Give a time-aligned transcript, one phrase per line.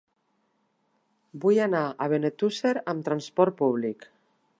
[1.43, 4.09] Vull anar a Benetússer amb transport públic.